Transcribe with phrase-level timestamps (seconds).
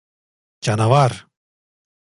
[0.67, 1.13] Canavar!